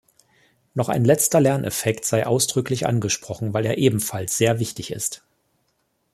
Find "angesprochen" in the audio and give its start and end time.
2.87-3.53